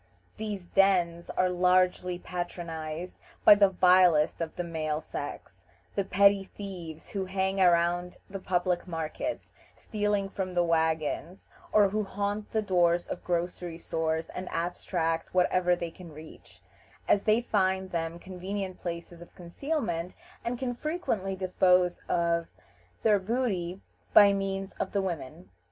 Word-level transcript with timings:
These 0.37 0.65
dens 0.65 1.29
are 1.29 1.47
largely 1.51 2.17
patronized 2.17 3.17
by 3.45 3.53
the 3.53 3.69
vilest 3.69 4.41
of 4.41 4.55
the 4.55 4.63
male 4.63 4.99
sex; 4.99 5.63
the 5.93 6.03
petty 6.03 6.43
thieves 6.45 7.09
who 7.11 7.25
hang 7.25 7.61
around 7.61 8.17
the 8.27 8.39
public 8.39 8.87
markets, 8.87 9.53
stealing 9.75 10.27
from 10.27 10.55
the 10.55 10.63
wagons, 10.63 11.49
or 11.71 11.89
who 11.89 12.03
haunt 12.03 12.51
the 12.51 12.63
doors 12.63 13.05
of 13.05 13.23
grocery 13.23 13.77
stores 13.77 14.29
and 14.29 14.49
abstract 14.49 15.35
whatever 15.35 15.75
they 15.75 15.91
can 15.91 16.11
reach; 16.11 16.63
as 17.07 17.21
they 17.21 17.39
find 17.39 17.91
them 17.91 18.17
convenient 18.17 18.79
places 18.79 19.21
of 19.21 19.35
concealment, 19.35 20.15
and 20.43 20.57
can 20.57 20.73
frequently 20.73 21.35
dispose 21.35 21.99
of 22.09 22.47
their 23.03 23.19
booty 23.19 23.81
by 24.15 24.33
means 24.33 24.71
of 24.79 24.93
the 24.93 25.01
women. 25.03 25.51